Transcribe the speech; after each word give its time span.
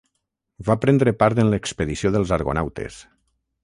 Va 0.69 0.75
prendre 0.85 1.13
part 1.25 1.43
en 1.45 1.53
l'expedició 1.53 2.15
dels 2.17 2.35
argonautes. 2.41 3.03